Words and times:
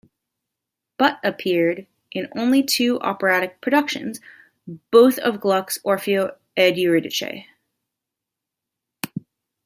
Butt 0.97 1.19
appeared 1.23 1.85
in 2.11 2.27
only 2.35 2.63
two 2.63 2.99
operatic 3.01 3.61
productions, 3.61 4.19
both 4.89 5.19
of 5.19 5.39
Gluck's 5.39 5.77
"Orfeo 5.85 6.37
ed 6.57 6.75
Euridice". 6.77 7.45